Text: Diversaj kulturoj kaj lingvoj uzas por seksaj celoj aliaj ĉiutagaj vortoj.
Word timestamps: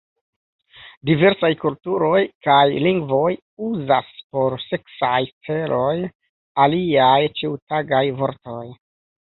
Diversaj 1.09 1.51
kulturoj 1.63 2.21
kaj 2.47 2.63
lingvoj 2.85 3.29
uzas 3.69 4.09
por 4.39 4.57
seksaj 4.65 5.21
celoj 5.51 5.93
aliaj 6.67 7.23
ĉiutagaj 7.39 8.05
vortoj. 8.25 8.63